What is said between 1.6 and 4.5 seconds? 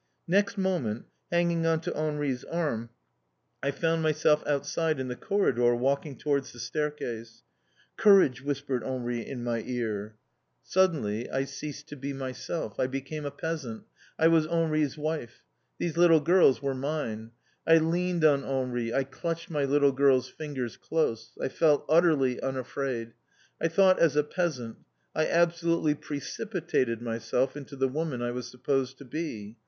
on to Henri's arm, I found myself